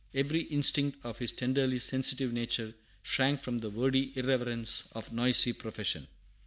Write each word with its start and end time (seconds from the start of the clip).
Every 0.15 0.41
instinct 0.41 0.97
of 1.03 1.19
his 1.19 1.31
tenderly 1.31 1.77
sensitive 1.77 2.33
nature 2.33 2.73
shrank 3.03 3.41
from 3.41 3.59
the 3.59 3.69
wordy 3.69 4.11
irreverence 4.17 4.85
of 4.93 5.13
noisy 5.13 5.53
profession. 5.53 6.07